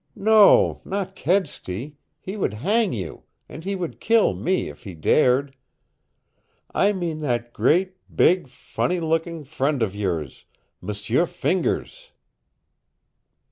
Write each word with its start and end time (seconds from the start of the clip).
"No, 0.15 0.81
not 0.83 1.13
Kedsty. 1.15 1.95
He 2.19 2.35
would 2.35 2.55
hang 2.55 2.91
you, 2.91 3.25
and 3.47 3.63
he 3.63 3.75
would 3.75 3.99
kill 3.99 4.33
me, 4.33 4.67
if 4.67 4.81
he 4.83 4.95
dared. 4.95 5.55
I 6.73 6.91
mean 6.91 7.19
that 7.19 7.53
great, 7.53 7.97
big, 8.17 8.47
funny 8.47 8.99
looking 8.99 9.43
friend 9.43 9.83
of 9.83 9.93
yours, 9.95 10.45
M'sieu 10.81 11.27
Fingers!" 11.27 12.13